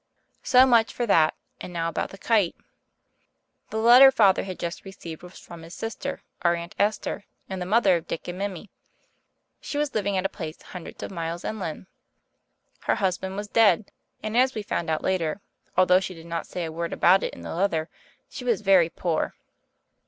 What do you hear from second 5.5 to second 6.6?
his sister, our